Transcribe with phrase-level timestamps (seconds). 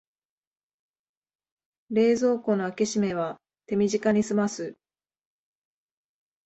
[1.91, 4.75] 冷蔵庫の開け閉めは手短にすます